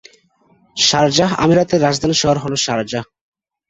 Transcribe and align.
Sharjah 0.77 1.31
আমিরাতের 1.43 1.79
রাজধানী 1.81 2.15
শহর 2.21 2.37
হলো 2.37 2.55
"শারজাহ"। 2.57 3.03